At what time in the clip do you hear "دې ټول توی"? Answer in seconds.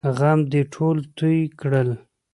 0.51-1.37